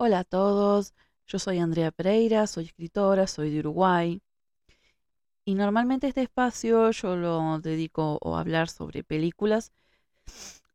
[0.00, 0.94] Hola a todos,
[1.26, 4.22] yo soy Andrea Pereira, soy escritora, soy de Uruguay.
[5.44, 9.72] Y normalmente este espacio yo lo dedico a hablar sobre películas,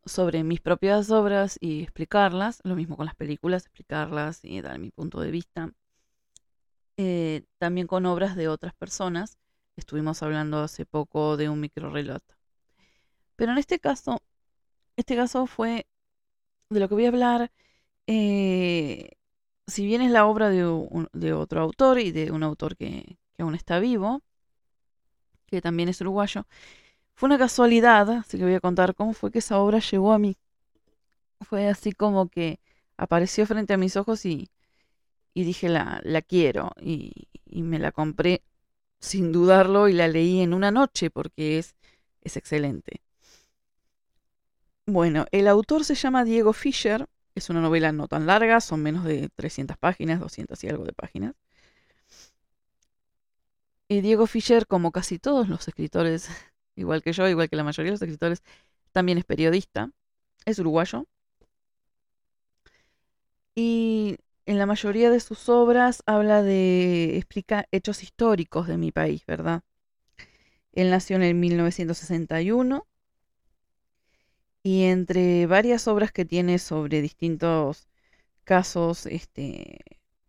[0.05, 2.59] sobre mis propias obras y explicarlas.
[2.65, 5.71] Lo mismo con las películas, explicarlas y dar mi punto de vista.
[6.97, 9.37] Eh, también con obras de otras personas.
[9.77, 12.35] Estuvimos hablando hace poco de un microrelato.
[13.37, 14.21] Pero en este caso,
[14.97, 15.87] este caso fue
[16.69, 17.51] de lo que voy a hablar
[18.07, 19.11] eh,
[19.67, 23.79] si bien es la obra de, otro autor y de un autor que, aún está
[23.79, 24.21] vivo,
[25.47, 26.45] que también es uruguayo,
[27.15, 30.19] fue una casualidad, así que voy a contar cómo fue que esa obra llegó a
[30.19, 30.37] mí.
[31.41, 32.59] Fue así como que
[32.97, 34.49] apareció frente a mis ojos y,
[35.35, 36.71] dije, la, la quiero.
[36.81, 38.41] Y, y, me la compré
[38.99, 41.75] sin dudarlo y la leí en una noche porque es,
[42.21, 43.01] es excelente.
[44.85, 49.03] Bueno, el autor se llama Diego Fischer es una novela no tan larga, son menos
[49.05, 51.35] de 300 páginas, 200 y algo de páginas.
[53.87, 56.29] Y Diego Fischer, como casi todos los escritores,
[56.75, 58.43] igual que yo, igual que la mayoría de los escritores,
[58.91, 59.91] también es periodista,
[60.45, 61.05] es uruguayo.
[63.55, 69.25] Y en la mayoría de sus obras habla de, explica hechos históricos de mi país,
[69.25, 69.63] ¿verdad?
[70.73, 72.87] Él nació en el 1961
[74.63, 77.87] y entre varias obras que tiene sobre distintos
[78.45, 79.79] casos este,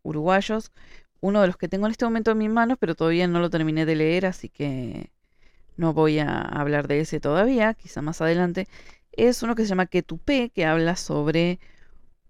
[0.03, 0.73] uruguayos,
[1.21, 3.51] uno de los que tengo en este momento en mis manos, pero todavía no lo
[3.51, 5.11] terminé de leer, así que
[5.77, 8.69] no voy a hablar de ese todavía, quizá más adelante,
[9.13, 11.61] es uno que se llama Ketupé, que habla sobre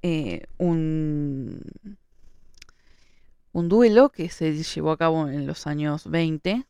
[0.03, 1.61] eh, un,
[3.53, 6.67] un duelo que se llevó a cabo en los años 20,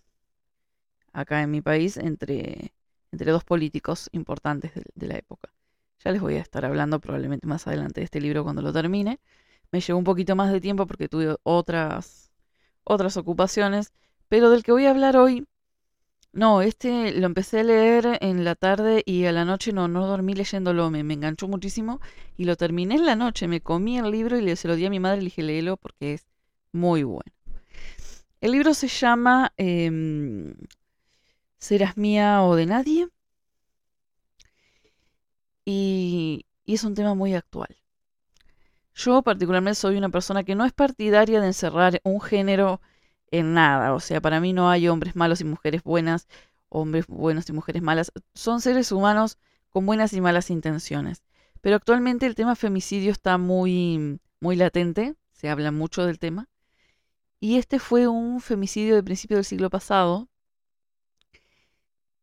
[1.13, 2.73] acá en mi país, entre
[3.15, 5.49] entre dos políticos importantes de, la época.
[6.05, 9.21] Ya les voy a estar hablando probablemente más adelante de este libro cuando lo termine.
[9.71, 12.33] Me llevó un poquito más de tiempo porque tuve otras,
[12.83, 13.93] otras ocupaciones,
[14.29, 15.47] pero del que voy a hablar hoy,
[16.33, 20.07] no, este lo empecé a leer en la tarde y a la noche no, no
[20.09, 22.01] dormí leyéndolo, me, me enganchó muchísimo
[22.37, 24.85] y lo terminé en la noche, me comí el libro y le, se lo di
[24.85, 26.27] a mi madre y le dije léelo porque es
[26.73, 27.31] muy bueno.
[28.41, 30.55] El libro se llama em,
[31.65, 33.09] serás mía o de nadie.
[35.65, 37.75] Y, es un tema muy actual.
[38.95, 42.81] Yo particularmente soy una persona que no es partidaria de encerrar un género
[43.31, 43.95] en nada.
[43.95, 46.29] O sea, para mí no hay hombres malos y mujeres buenas,
[46.69, 48.13] hombres buenos y mujeres malas.
[48.35, 49.39] Son seres humanos
[49.71, 51.23] con buenas y malas intenciones.
[51.63, 56.49] Pero actualmente el tema femicidio está muy, muy latente, se habla mucho del tema.
[57.41, 60.29] Y este fue un femicidio de principio del siglo pasado,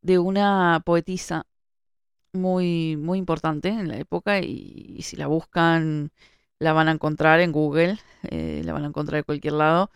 [0.02, 1.46] de una poetisa
[2.32, 6.12] muy, muy importante en la época y, si la buscan
[6.58, 9.90] la van a encontrar en Google, eh, la van a encontrar de cualquier lado.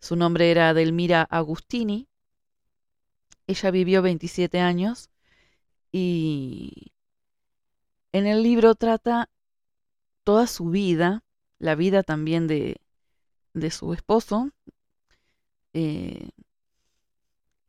[0.00, 2.08] Su nombre era Delmira Agustini.
[3.46, 5.10] Ella vivió 27 años
[5.90, 6.92] y
[8.12, 9.30] en el libro trata
[10.24, 11.24] toda su vida,
[11.58, 12.80] la vida también de,
[13.54, 14.50] de su esposo,
[15.74, 16.30] eh,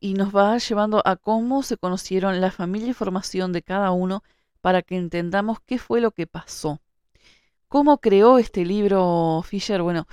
[0.04, 4.22] y nos va llevando a cómo se conocieron la familia y formación de cada uno
[4.60, 6.82] para que entendamos qué fue lo que pasó.
[7.70, 9.82] ¿Cómo creó este libro Fisher?
[9.82, 10.06] Bueno,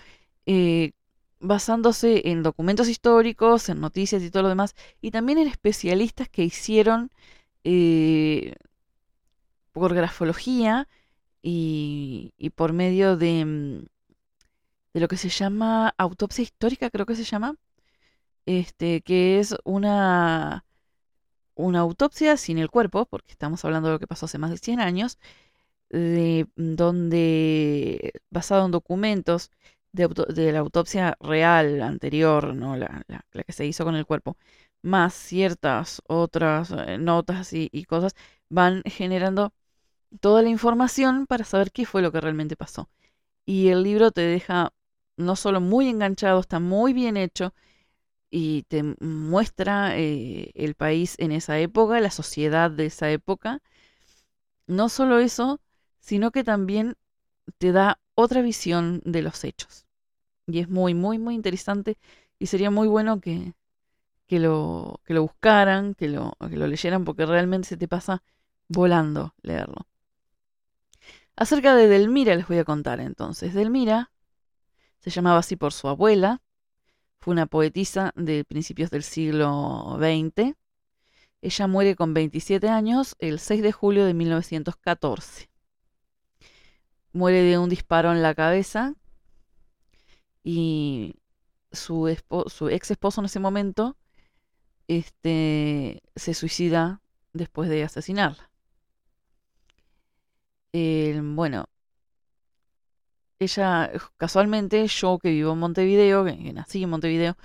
[0.47, 0.93] eh,
[1.41, 6.45] basándose en documentos históricos, en noticias y todo lo demás, y también en especialistas que
[6.45, 7.11] hicieron
[7.65, 8.55] eh,
[9.73, 10.87] por grafología
[11.43, 13.87] y, y, por medio de, mm,
[14.95, 17.57] de lo que se llama autopsia histórica, creo que se llama,
[18.59, 20.65] este, que es una,
[21.55, 24.59] una autopsia sin el cuerpo, porque estamos hablando de lo que pasó hace más de
[24.59, 25.19] 100 años,
[25.91, 29.51] de, donde, basado en documentos
[29.93, 32.77] de, la autopsia real anterior, ¿no?
[32.77, 33.05] La,
[33.47, 34.37] que se hizo con el cuerpo,
[34.83, 38.15] más ciertas otras eh, notas y, y cosas,
[38.49, 39.53] van generando
[40.21, 42.89] toda la información para saber qué fue lo que realmente pasó.
[43.47, 44.73] Y el libro te deja
[45.17, 47.55] no solo muy enganchado, está muy bien hecho,
[48.31, 53.61] y te muestra eh, el país en esa época, la sociedad de esa época.
[54.67, 55.61] No solo eso,
[55.99, 56.97] sino que también
[57.59, 59.87] te da otra visión de los hechos.
[60.47, 61.99] Y es muy, muy, muy interesante
[62.39, 63.55] y sería muy bueno que,
[64.27, 68.23] que, lo, que lo buscaran, que lo, que lo leyeran, porque realmente se te pasa
[68.69, 69.87] volando leerlo.
[71.37, 73.55] Acerca de Delmira les voy a contar entonces.
[73.55, 74.11] Delmira
[75.01, 76.41] se llamaba así por su abuela,
[77.21, 80.55] fue una poetisa de principios del siglo XX.
[81.43, 85.51] Ella muere con 27 años el 6 de julio de 1914.
[87.13, 88.95] Muere de un disparo en la cabeza
[90.43, 91.17] y
[91.73, 93.97] su, ex esposo en ese momento
[94.89, 97.03] este, se suicida
[97.33, 98.51] después de asesinarla.
[100.73, 101.69] bueno,
[103.41, 107.37] ella, casualmente, yo que vivo en Montevideo, que, nací en Montevideo,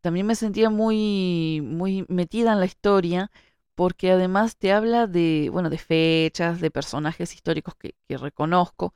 [0.00, 3.30] también me sentía muy, muy metida en la historia,
[3.74, 8.94] porque además te habla de, bueno, de fechas, de personajes históricos que, reconozco,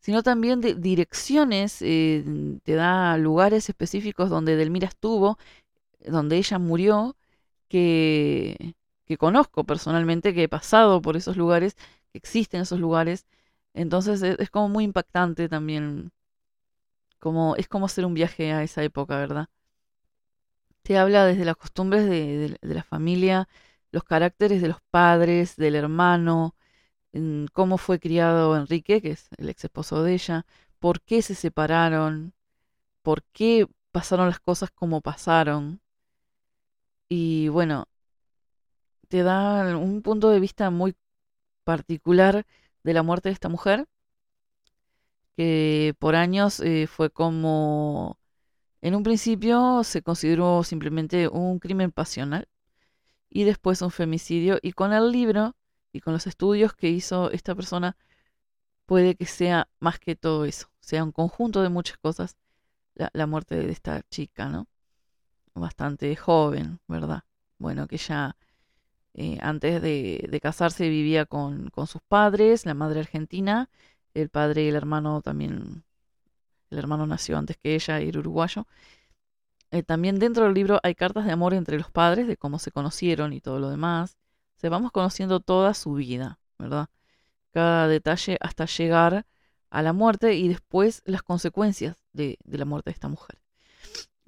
[0.00, 2.24] sino también de direcciones, eh,
[2.64, 5.38] te da lugares específicos donde Delmira estuvo,
[6.00, 7.16] donde ella murió,
[7.68, 8.74] que,
[9.06, 11.76] que conozco personalmente, que he pasado por esos lugares,
[12.12, 13.26] que existen esos lugares,
[13.74, 16.12] entonces e, es, como muy impactante también.
[17.18, 19.48] Como, es como hacer un viaje a esa época, ¿verdad?
[20.82, 23.48] Te habla desde las costumbres de, la familia,
[23.92, 26.56] los caracteres de los padres, del hermano,
[27.52, 30.46] cómo fue criado Enrique, que es el ex esposo de ella,
[30.80, 32.34] por qué se separaron,
[33.02, 35.80] por qué pasaron las cosas como pasaron.
[37.08, 37.86] Y bueno,
[39.08, 40.96] te da un punto de vista muy
[41.64, 42.46] particular
[42.84, 43.88] de la muerte de esta mujer,
[45.36, 48.18] que por años eh, fue como,
[48.80, 52.48] en un principio se consideró simplemente un crimen pasional
[53.30, 55.56] y después un femicidio y con el libro
[55.92, 57.96] y con los estudios que hizo esta persona
[58.86, 62.36] puede que sea más que todo eso, sea un conjunto de muchas cosas
[62.94, 64.68] la, muerte de esta chica, ¿no?
[65.54, 67.24] Bastante joven, ¿verdad?
[67.58, 68.36] Bueno, que ya
[69.14, 73.68] eh, antes de, casarse vivía con, sus padres, la madre argentina,
[74.14, 75.84] el padre y el hermano también,
[76.70, 78.66] el hermano nació antes que ella era uruguayo.
[79.70, 82.70] Eh, también dentro del libro hay cartas de amor entre los padres, de cómo se
[82.70, 84.16] conocieron y todo lo demás.
[84.56, 86.88] se vamos conociendo toda su vida, ¿verdad?
[87.52, 89.26] Cada detalle hasta llegar
[89.70, 93.38] a la muerte y después las consecuencias de, la muerte de esta mujer.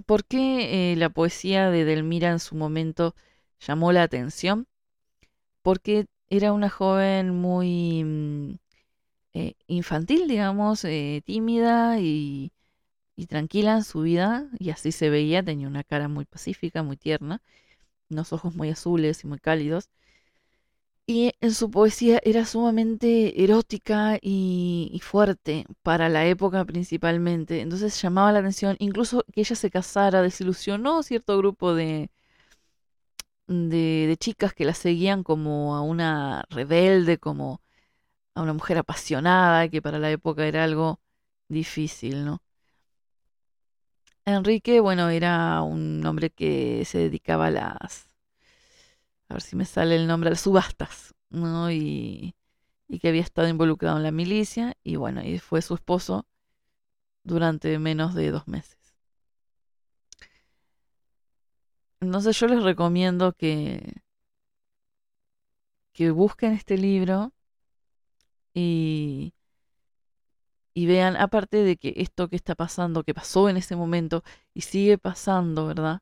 [0.07, 3.15] ¿Por qué eh, la poesía de Delmira en su momento
[3.61, 4.67] llamó la atención?
[5.65, 8.59] Porque era una joven muy mm,
[9.35, 12.53] eh, infantil, digamos, eh, tímida y,
[13.29, 17.43] tranquila en su vida, y así se veía, tenía una cara muy pacífica, muy tierna,
[18.11, 19.91] unos ojos muy azules y muy cálidos.
[21.07, 27.61] Y en su poesía era sumamente erótica y, y, fuerte para la época principalmente.
[27.61, 32.11] Entonces llamaba la atención, incluso que ella se casara, desilusionó cierto grupo de,
[33.47, 37.61] de, chicas que la seguían como a una rebelde, como
[38.35, 41.01] a una mujer apasionada, que para la época era algo
[41.49, 42.43] difícil, ¿no?
[44.27, 48.11] Enrique, bueno, era un hombre que se dedicaba a las,
[49.29, 51.71] a ver si me sale el nombre, a las subastas, ¿no?
[51.71, 52.35] Y,
[52.89, 56.27] y que había estado involucrado en la milicia, y bueno, y fue su esposo
[57.25, 58.84] durante menos de dos meses.
[62.05, 64.03] Entonces yo les recomiendo que,
[65.93, 67.33] que busquen este libro
[68.53, 69.35] y,
[70.75, 74.23] y vean, aparte de que esto que está pasando, que pasó en ese momento
[74.55, 76.01] y sigue pasando, ¿verdad?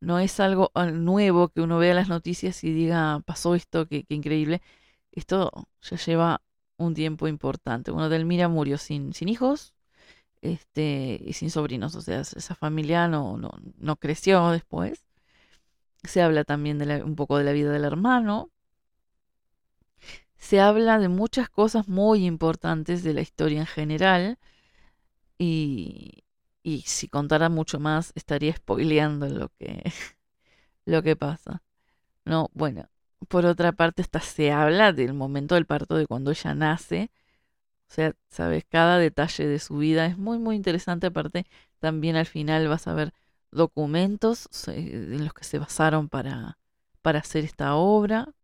[0.00, 4.04] No es algo ah, nuevo que uno vea las noticias y diga, pasó esto, qué,
[4.08, 4.62] increíble.
[5.12, 6.42] Esto ya lleva
[6.76, 7.90] un tiempo importante.
[7.92, 9.74] Bueno, Delmira murió sin, sin hijos
[10.42, 15.06] este, y sin sobrinos, o sea, esa familia no, no, no creció después.
[16.04, 18.50] Se habla también de un poco de la vida del hermano.
[20.36, 24.38] Se habla de muchas cosas muy importantes de la historia en general.
[25.38, 26.24] Y,
[26.62, 29.82] y si contara mucho más, estaría spoileando lo que,
[30.86, 31.62] lo que pasa.
[32.24, 32.88] No, bueno,
[33.28, 37.10] por otra parte, hasta se habla del momento del parto, de cuando ella nace.
[37.90, 41.08] O sea, sabes, cada detalle de su vida es muy, muy interesante.
[41.08, 41.46] Aparte,
[41.80, 43.14] también al final vas a ver
[43.54, 46.58] documentos en los que se basaron para,
[47.02, 48.34] para hacer esta obra,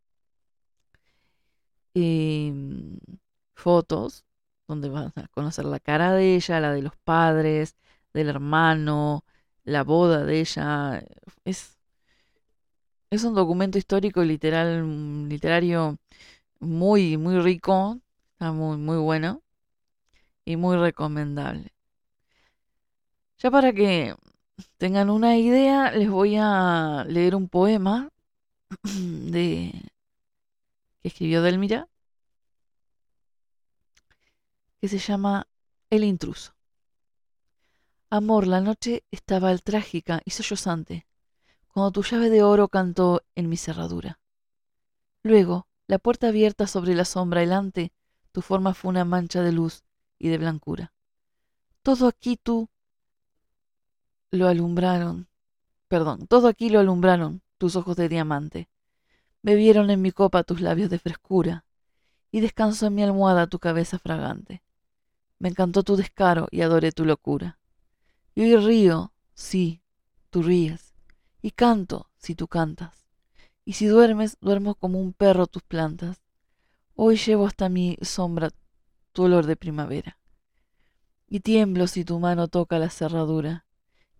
[1.94, 2.98] em,
[3.54, 4.24] fotos
[4.68, 7.76] donde van a conocer la cara de ella, la de los padres,
[8.14, 9.24] del hermano,
[9.64, 11.02] la boda de ella.
[11.44, 11.78] Es,
[13.10, 15.98] es un documento histórico literal, literario
[16.60, 17.98] muy, muy rico,
[18.32, 19.42] está muy, muy bueno
[20.44, 21.72] y muy recomendable.
[23.38, 24.14] Ya para que
[24.78, 28.10] tengan una idea, les voy a leer un poema
[28.82, 29.72] de
[31.02, 31.88] que escribió Delmira
[34.80, 35.46] que se llama
[35.90, 36.54] El intruso.
[38.08, 41.06] Amor, la noche estaba trágica y sollozante,
[41.68, 44.18] cuando tu llave de oro cantó en mi cerradura.
[45.22, 47.92] Luego, la puerta abierta sobre la sombra helante,
[48.32, 49.84] tu forma fue una mancha de luz
[50.18, 50.92] y de blancura.
[51.82, 52.68] Todo aquí tú
[54.30, 55.28] lo alumbraron,
[55.88, 58.68] perdón, todo aquí lo alumbraron tus ojos de diamante.
[59.42, 61.64] Bebieron en mi copa tus labios de frescura,
[62.30, 64.62] y descansó en mi almohada tu cabeza fragante.
[65.38, 67.58] Me encantó tu descaro y adoré tu locura.
[68.34, 69.82] Y hoy río, sí,
[70.30, 70.94] tú ríes,
[71.42, 73.06] y canto, si tú cantas.
[73.64, 76.20] Y si duermes, duermo como un perro tus plantas.
[76.94, 78.50] Hoy llevo hasta mi sombra
[79.12, 80.18] tu olor de primavera.
[81.28, 83.64] Y tiemblo si tu mano toca la cerradura,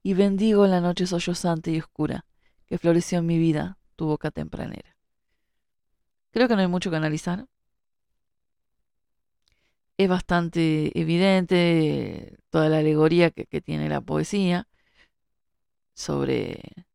[0.03, 2.25] y bendigo la noche sollozante y oscura
[2.67, 4.97] que floreció en mi vida tu boca tempranera.
[6.31, 7.47] Creo que no hay mucho que analizar.
[9.97, 14.67] Es bastante evidente toda la alegoría que, tiene la poesía
[15.93, 16.87] sobre,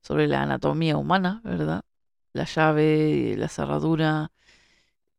[0.00, 1.82] sobre la anatomía humana, ¿verdad?
[2.32, 4.32] La llave, la cerradura,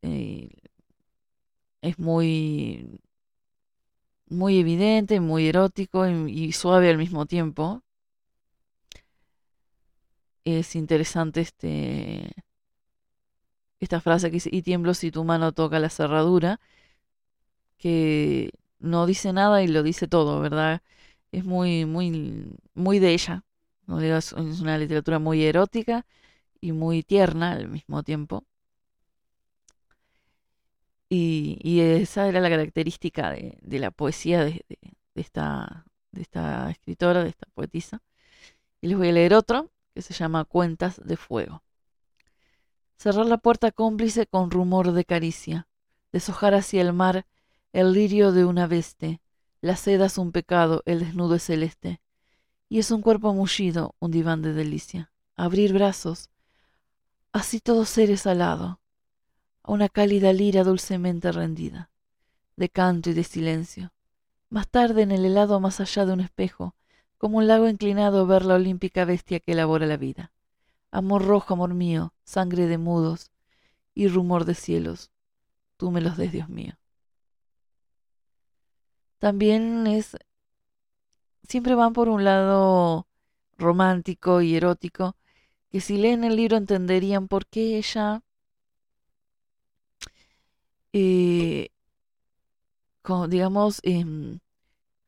[0.02, 0.50] eh,
[1.82, 3.00] es muy,
[4.30, 7.84] muy evidente, muy erótico y, suave al mismo tiempo.
[10.44, 12.32] Es interesante este
[13.80, 16.60] esta frase que dice, y tiemblo si tu mano toca la cerradura,
[17.78, 20.82] que no dice nada y lo dice todo, ¿verdad?
[21.32, 23.44] Es muy, muy, muy de ella.
[23.88, 24.02] ¿no?
[24.02, 26.06] Es una literatura muy erótica
[26.62, 28.44] y muy tierna al mismo tiempo.
[31.10, 34.64] Y, esa era la característica de, la poesía de,
[35.16, 38.04] esta, de esta escritora, de esta poetisa.
[38.82, 41.64] Y les voy a leer otro que se llama Cuentas de Fuego.
[42.98, 45.68] Cerrar la puerta cómplice con rumor de caricia,
[46.12, 47.26] deshojar hacia el mar
[47.74, 49.22] el lirio de una veste,
[49.62, 52.02] la seda es un pecado, el desnudo es celeste,
[52.68, 55.12] y es un cuerpo mullido, un diván de delicia.
[55.36, 56.30] Abrir brazos,
[57.32, 58.80] así todos seres al lado,
[59.70, 61.92] a una cálida lira dulcemente rendida,
[62.56, 63.94] de canto y de silencio.
[64.50, 66.74] Más tarde en el helado más allá de un espejo,
[67.20, 70.32] como un lago inclinado ver la olímpica bestia que elabora la vida.
[70.90, 73.30] Amor rojo, amor mío, sangre de mudos
[73.94, 75.12] y rumor de cielos,
[75.78, 76.74] tú me los des, Dios mío.
[79.20, 80.18] También es,
[81.48, 83.06] siempre van por un lado
[83.60, 85.16] romántico y erótico,
[85.70, 88.24] que si leen el libro entenderían por qué ella
[90.94, 91.70] eh,
[93.28, 94.40] digamos, em,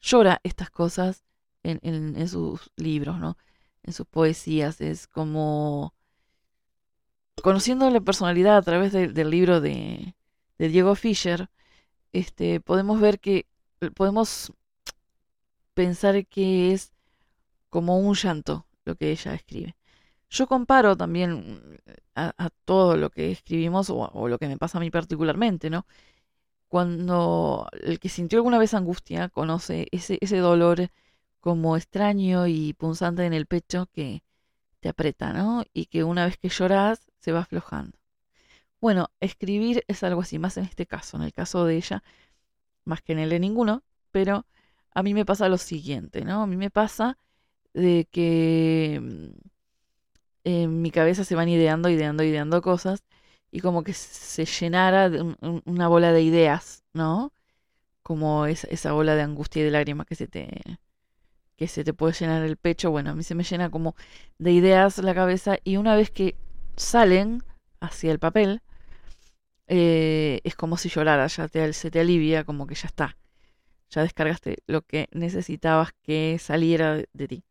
[0.02, 1.24] llora estas cosas
[1.64, 3.38] en, en, sus libros, ¿no?
[3.84, 4.82] En sus poesías.
[4.82, 5.94] Es como
[7.44, 10.16] conociendo la personalidad a través del libro de,
[10.58, 11.50] de, Diego Fischer,
[12.14, 13.48] este, podemos ver que
[13.96, 14.54] podemos
[15.74, 16.92] pensar que es
[17.70, 19.76] como un llanto lo que ella escribe.
[20.32, 21.78] Yo comparo también
[22.16, 25.86] a, todo lo que escribimos o, lo que me pasa a mí particularmente, ¿no?
[26.70, 30.90] Cuando el que sintió alguna vez angustia conoce ese, ese dolor
[31.42, 34.24] como extraño y punzante en el pecho que
[34.80, 35.66] te aprieta, ¿no?
[35.74, 37.98] Y que una vez que lloras se va aflojando.
[38.80, 42.04] Bueno, escribir es algo así, más en este caso, en el caso de ella,
[42.86, 44.46] más que en el de ninguno, pero
[44.94, 46.44] a mí me pasa lo siguiente, ¿no?
[46.44, 47.18] A mí me pasa
[47.74, 49.51] de que mm,
[50.44, 53.04] en mi cabeza se van ideando, ideando, ideando cosas
[53.52, 57.34] y como que se llenara de una bola de ideas, ¿no?
[58.04, 60.50] Como esa bola de angustia y de lágrimas que se te
[61.58, 62.92] que se te puede llenar el pecho.
[62.92, 63.96] Bueno, a mí se me llena como
[64.40, 66.36] de ideas la cabeza y una vez que
[66.76, 67.44] salen
[67.80, 68.62] hacia el papel,
[69.68, 73.18] eh, es como si llorara, ya te, se te alivia, como que ya está.
[73.92, 77.44] Ya descargaste lo que necesitabas que saliera de ti.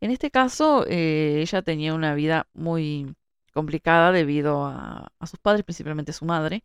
[0.00, 3.14] En este caso, eh, ella tenía una vida muy
[3.52, 6.64] complicada debido a, sus padres, principalmente su madre.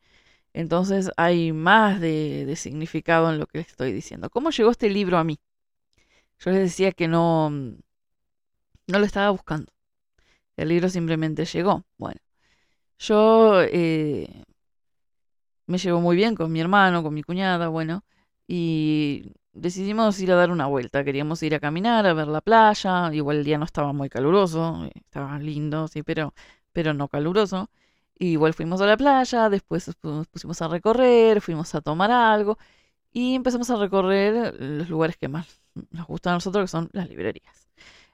[0.53, 4.29] Entonces hay más de, significado en lo que les estoy diciendo.
[4.29, 5.39] ¿Cómo llegó este libro a mí?
[6.39, 9.71] Yo les decía que no, no lo estaba buscando.
[10.57, 11.83] El libro simplemente llegó.
[11.97, 12.19] Bueno,
[12.99, 14.43] yo eh,
[15.67, 18.03] me llevo muy bien con mi hermano, con mi cuñada, bueno,
[18.47, 21.03] y decidimos ir a dar una vuelta.
[21.03, 23.13] Queríamos ir a caminar, a ver la playa.
[23.13, 26.33] Igual el día no estaba muy caluroso, estaba lindo, sí, pero,
[26.73, 27.69] pero no caluroso.
[28.19, 32.57] igual fuimos a la playa, después nos pusimos a recorrer, fuimos a tomar algo
[33.11, 37.09] y empezamos a recorrer los lugares que más nos gustan a nosotros, que son las
[37.09, 37.67] librerías.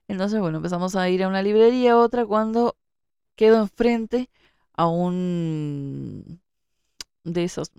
[0.08, 2.76] Entonces, bueno, empezamos a ir a una librería, a otra, cuando
[3.36, 4.30] quedo enfrente
[4.74, 6.42] a un
[7.24, 7.72] de esos,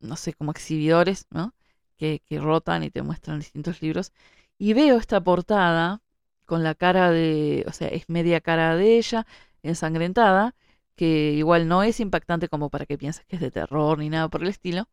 [0.00, 1.54] no sé, como exhibidores, ¿no?
[1.96, 4.12] Que, rotan y te muestran distintos libros.
[4.58, 6.02] Y veo esta portada
[6.46, 9.26] con la cara de, o sea, es media cara de ella,
[9.62, 10.54] ensangrentada,
[10.96, 14.28] que igual no es impactante como para que pienses que es de terror ni nada
[14.28, 14.88] por el estilo.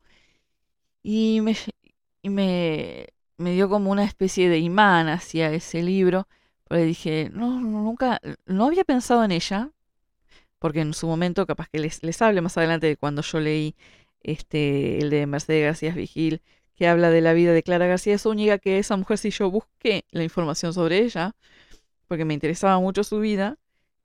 [1.03, 1.55] Y me,
[2.21, 6.27] y me, me dio como una especie de imán hacia ese libro,
[6.67, 9.71] porque dije, no, nunca, no había pensado en ella,
[10.59, 13.75] porque en su momento, capaz que les, les hable más adelante de cuando yo leí
[14.21, 16.41] este, el de Mercedes García Vigil,
[16.81, 20.03] que habla de la vida de Clara García Zúñiga, que esa mujer si yo busqué
[20.09, 21.35] la información sobre ella,
[22.07, 23.59] porque me interesaba mucho su vida,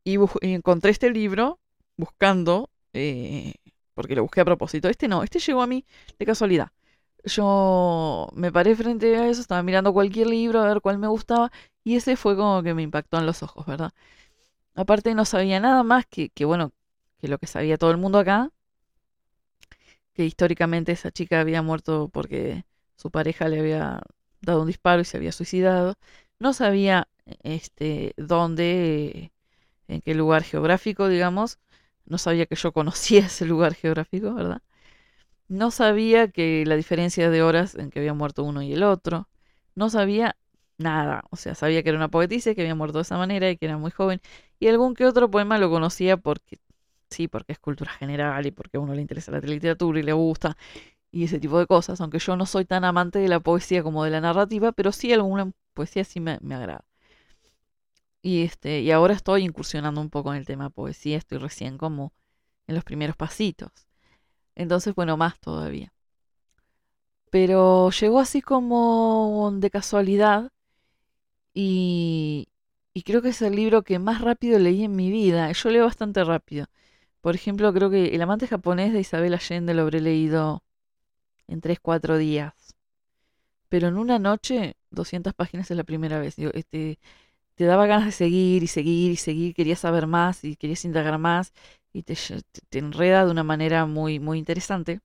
[0.04, 1.58] y, encontré este libro
[1.96, 3.54] buscando, eh,
[3.94, 4.90] porque lo busqué a propósito.
[4.90, 5.86] Este no, este llegó a mí
[6.18, 6.68] de casualidad.
[7.24, 11.50] Yo me paré frente a eso, estaba mirando cualquier libro a ver cuál me gustaba,
[11.82, 13.92] y ese fue como que me impactó en los ojos, ¿verdad?
[14.74, 16.72] Aparte no sabía nada más que, que bueno,
[17.22, 18.50] que lo que sabía todo el mundo acá,
[20.16, 22.64] que históricamente esa chica había muerto porque
[22.96, 24.02] su pareja le había
[24.40, 25.96] dado un disparo y se había suicidado.
[26.40, 27.08] No sabía
[27.42, 29.32] este dónde,
[29.88, 31.58] en qué lugar geográfico, digamos.
[32.06, 34.62] No sabía que yo conocía ese lugar geográfico, ¿verdad?
[35.48, 39.28] No sabía que la diferencia de horas en que había muerto uno y el otro.
[39.74, 40.36] No sabía
[40.78, 41.24] nada.
[41.30, 43.66] O sea, sabía que era una poetisa que había muerto de esa manera y que
[43.66, 44.20] era muy joven.
[44.60, 46.58] Y algún que otro poema lo conocía porque
[47.10, 50.12] sí, porque es cultura general y porque a uno le interesa la literatura y le
[50.12, 50.56] gusta
[51.16, 54.04] y ese tipo de cosas, aunque yo no soy tan amante de la poesía como
[54.04, 56.84] de la narrativa, pero sí alguna poesía sí me, agrada.
[58.22, 62.12] Y, este, y ahora estoy incursionando un poco en el tema poesía, estoy recién como
[62.66, 63.70] en los primeros pasitos.
[64.54, 65.92] Entonces, bueno, más todavía.
[67.30, 70.50] Pero llegó así como de casualidad
[71.54, 72.48] y,
[72.92, 75.50] y creo que es el libro que más rápido leí en mi vida.
[75.52, 76.66] Yo leo bastante rápido.
[77.20, 80.62] Por ejemplo, creo que El amante japonés de Isabel Allende lo habré leído
[81.48, 82.76] en 3, 4 días.
[83.68, 86.36] Pero en una noche, 200 páginas es la primera vez.
[86.38, 86.98] este,
[87.56, 91.18] te daba ganas de seguir y seguir y seguir, querías saber más y querías indagar
[91.18, 91.52] más
[91.92, 92.16] y te,
[92.70, 95.00] te enreda de una manera muy, muy interesante.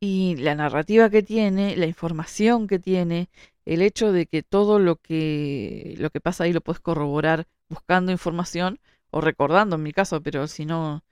[0.00, 3.28] Y la narrativa que tiene, la información que tiene,
[3.64, 8.10] el hecho de que todo lo que, lo que pasa ahí lo puedes corroborar buscando
[8.12, 8.80] información,
[9.12, 11.04] o recordando en mi caso, pero si no,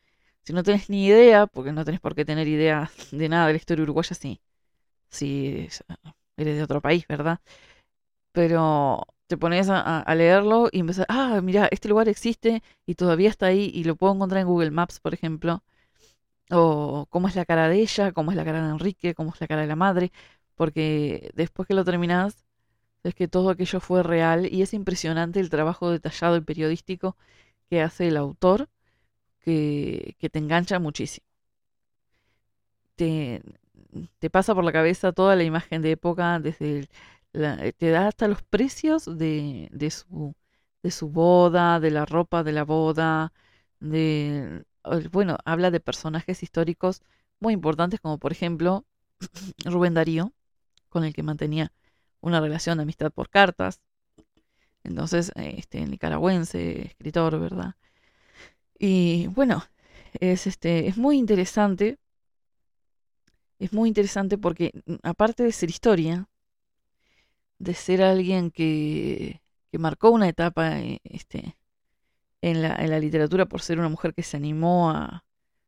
[0.42, 3.54] si no tenés ni idea, porque no tenés por qué tener idea de nada de
[3.54, 4.40] la historia uruguaya, sí,
[5.10, 5.68] si
[6.36, 7.40] eres de otro país, ¿verdad?
[8.32, 13.46] Pero te pones a, leerlo y empezás, ah, mira, este lugar existe y todavía está
[13.46, 15.62] ahí y lo puedo encontrar en Google Maps, por ejemplo.
[16.50, 19.40] O cómo es la cara de ella, cómo es la cara de Enrique, cómo es
[19.40, 20.12] la cara de la madre,
[20.56, 22.44] porque después que lo terminás,
[23.04, 27.16] es que todo aquello fue real y es impresionante el trabajo detallado y periodístico
[27.70, 28.68] que hace el autor
[29.40, 31.26] que, te engancha muchísimo.
[32.96, 33.42] Te,
[34.30, 36.88] pasa por la cabeza toda la imagen de época, desde
[37.32, 40.34] te da hasta los precios de, de, su,
[40.82, 43.32] de su boda, de la ropa de la boda,
[43.78, 44.64] de
[45.12, 47.02] bueno, habla de personajes históricos
[47.38, 48.84] muy importantes, como por ejemplo
[49.64, 50.32] Rubén Darío,
[50.88, 51.72] con el que mantenía
[52.20, 53.80] una relación de amistad por cartas.
[54.84, 57.74] Entonces, este, nicaragüense, escritor, ¿verdad?
[58.78, 59.62] Y bueno,
[60.20, 61.98] es, este, es muy interesante.
[63.58, 66.28] Es muy interesante porque, mm, aparte de ser historia,
[67.58, 71.56] de ser alguien que, que marcó una etapa eh, este,
[72.42, 75.24] en, la, en la literatura por ser una mujer que se animó a,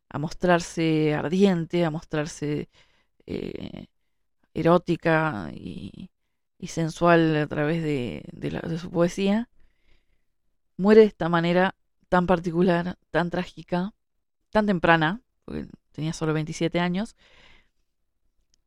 [0.09, 2.69] a mostrarse ardiente, a mostrarse
[3.27, 3.87] eh,
[4.55, 6.11] erótica y,
[6.63, 8.23] y sensual a través de,
[8.81, 9.49] su poesía,
[10.77, 11.75] muere de esta manera
[12.09, 13.95] tan particular, tan trágica,
[14.51, 17.17] tan temprana, porque tenía solo 27 años,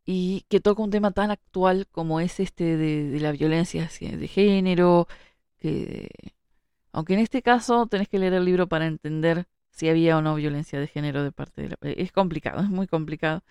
[0.05, 5.07] y que toca un tema tan actual como es este de, la violencia de género,
[5.57, 6.09] que
[6.91, 10.35] aunque en este caso tenés que leer el libro para entender si había o no
[10.35, 11.77] violencia de género de parte de la...
[11.81, 13.41] Es complicado, es muy complicado,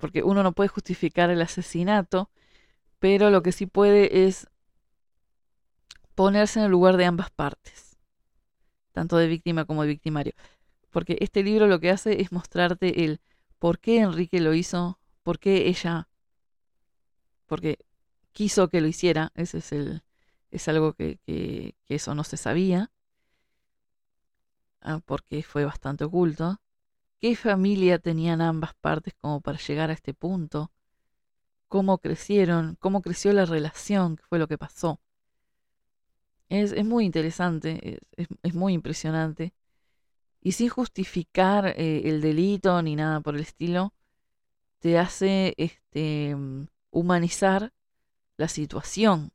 [0.00, 2.28] porque uno no puede justificar el asesinato,
[2.98, 4.48] pero lo que sí puede es
[6.14, 7.96] ponerse en el lugar de ambas partes,
[8.92, 10.32] tanto de víctima como de victimario.
[10.90, 13.20] Porque este libro lo que hace es mostrarte el
[13.58, 16.08] por qué Enrique lo hizo, por qué ella,
[17.46, 17.78] porque
[18.32, 20.02] quiso que lo hiciera, ese es el,
[20.50, 22.90] es algo que, que, eso no se sabía,
[24.80, 26.60] ah, porque fue bastante oculto.
[27.20, 30.70] ¿Qué familia tenían ambas partes como para llegar a este punto?
[31.68, 35.00] Cómo crecieron, cómo creció la relación, qué fue lo que pasó.
[36.48, 39.52] Es, muy interesante, es, es, muy impresionante.
[40.40, 43.92] Y sin justificar eh, el delito ni nada por el estilo,
[44.78, 47.72] te hace este, mm, humanizar
[48.36, 49.32] la situación.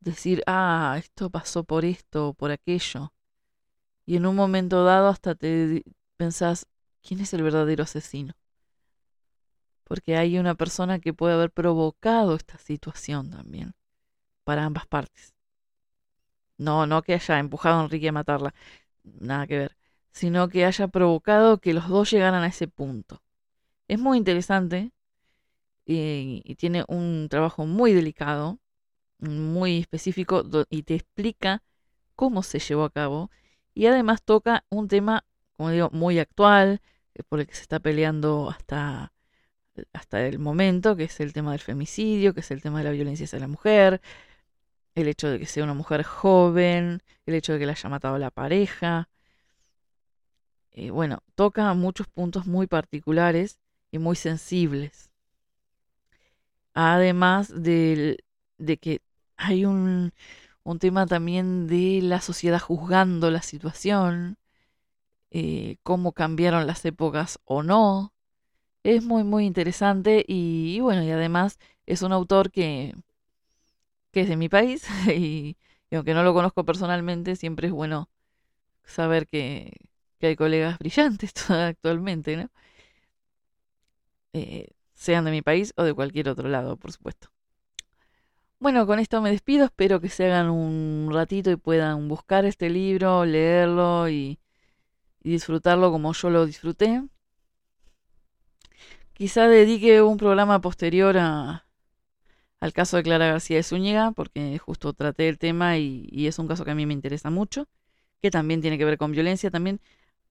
[0.00, 3.12] Decir, ah, esto pasó por esto, por aquello.
[4.06, 5.84] Y en un momento dado hasta te
[6.16, 6.66] pensás,
[7.02, 8.34] ¿quién es el verdadero asesino?
[9.84, 13.74] Porque hay una persona que puede haber provocado esta situación también,
[14.44, 15.34] para ambas partes.
[16.58, 18.54] No, no que haya empujado a Enrique a matarla,
[19.02, 19.76] nada que ver,
[20.12, 23.22] sino que haya provocado que los dos llegaran a ese punto.
[23.88, 24.92] Es muy interesante
[25.84, 28.58] y, y tiene un trabajo muy delicado,
[29.18, 31.62] muy específico, y te explica
[32.14, 33.30] cómo se llevó a cabo,
[33.74, 35.24] y además toca un tema,
[35.56, 36.80] como digo, muy actual,
[37.14, 39.12] eh, por el que se está peleando hasta
[39.92, 42.90] hasta el momento, que es el tema del femicidio, que es el tema de la
[42.90, 44.00] violencia hacia la mujer,
[44.94, 48.18] el hecho de que sea una mujer joven, el hecho de que la haya matado
[48.18, 49.08] la pareja.
[50.72, 53.58] Eh, bueno, toca muchos puntos muy particulares
[53.90, 55.10] y muy sensibles.
[56.74, 58.24] Además de,
[58.58, 59.00] de que
[59.36, 60.12] hay un,
[60.64, 64.38] un, tema también de la sociedad juzgando la situación,
[65.30, 68.11] eh, cómo cambiaron las épocas o no,
[68.84, 72.94] es muy, muy interesante y, bueno, y además es un autor que,
[74.10, 75.56] que es de mi país y,
[75.90, 78.08] aunque no lo conozco personalmente, siempre es bueno
[78.84, 79.72] saber que,
[80.18, 82.50] que hay colegas brillantes actualmente, ¿no?
[84.34, 87.30] Eh, sean de mi país o de cualquier otro lado, por supuesto.
[88.58, 92.70] Bueno, con esto me despido, espero que se hagan un ratito y puedan buscar este
[92.70, 94.38] libro, leerlo y,
[95.22, 97.02] y disfrutarlo como yo lo disfruté.
[99.22, 105.28] Quizá dedique un programa posterior al caso de Clara García de Zúñiga, porque justo traté
[105.28, 107.68] el tema y, es un caso que a mí me interesa mucho,
[108.20, 109.48] que también tiene que ver con violencia.
[109.48, 109.78] También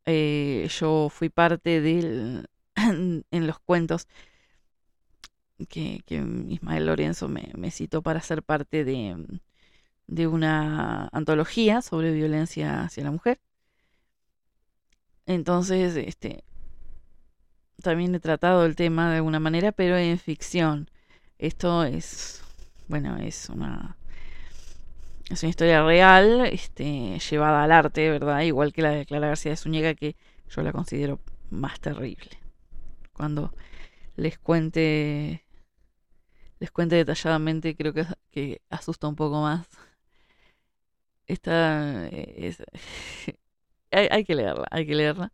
[0.05, 4.09] eh, yo fui parte del, en los cuentos
[5.69, 6.03] que,
[6.49, 13.39] Ismael Lorenzo me, citó para ser parte de una antología sobre violencia hacia la mujer.
[15.27, 16.43] Entonces, este,
[17.81, 20.89] también he tratado el tema de alguna manera, pero en ficción.
[21.39, 22.43] Esto es,
[22.87, 23.97] bueno, es una
[25.29, 28.41] es una historia real, este, llevada al arte, ¿verdad?
[28.41, 30.15] Igual que la de Clara García de Zúñiga, que
[30.49, 32.31] yo la considero más terrible.
[33.13, 33.53] Cuando
[34.17, 35.45] les cuente
[36.59, 39.67] les cuente detalladamente, creo que, que asusta un poco más.
[41.27, 42.61] Esta es,
[43.91, 45.33] hay, hay que leerla, hay que leerla.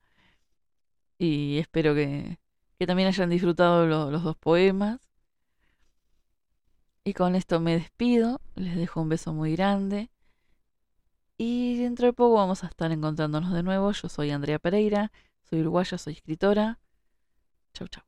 [1.18, 2.40] Y espero que,
[2.86, 5.00] también hayan disfrutado los dos poemas.
[7.04, 10.12] Y con esto me despido, les dejo un beso muy grande.
[11.38, 13.92] Y dentro de poco vamos a estar encontrándonos de nuevo.
[13.92, 15.12] Yo soy Andrea Pereira,
[15.44, 16.80] soy uruguaya, soy escritora.
[17.74, 18.04] Chau, chau.